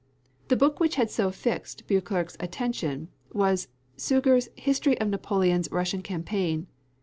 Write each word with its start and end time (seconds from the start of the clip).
The 0.47 0.55
book 0.55 0.79
which 0.79 0.95
had 0.95 1.11
so 1.11 1.29
fixed 1.29 1.85
Beauclerc's 1.85 2.35
attention, 2.39 3.09
was 3.33 3.67
Segur's 3.97 4.49
History 4.55 4.99
of 4.99 5.09
Napoleon's 5.09 5.69
Russian 5.71 6.01
Campaign. 6.01 6.65